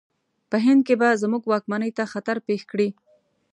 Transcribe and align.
په 0.49 0.57
هند 0.65 0.81
کې 0.87 0.95
به 1.01 1.09
زموږ 1.23 1.43
واکمنۍ 1.45 1.91
ته 1.97 2.03
خطر 2.13 2.37
پېښ 2.47 2.61
کړي. 2.71 2.89